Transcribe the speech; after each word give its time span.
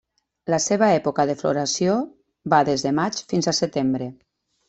La 0.51 0.57
seva 0.67 0.87
època 0.99 1.25
de 1.31 1.35
floració 1.41 1.99
va 2.55 2.61
des 2.71 2.87
de 2.87 2.95
maig 3.01 3.23
fins 3.35 3.51
a 3.53 3.57
setembre. 3.61 4.09